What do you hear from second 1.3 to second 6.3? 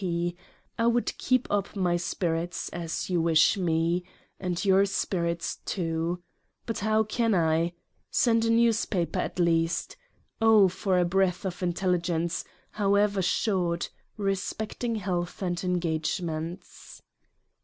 up my Spirits as you wish me and your Spirits too.